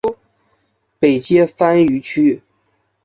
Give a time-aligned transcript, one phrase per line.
[0.97, 2.41] 北接番禺区。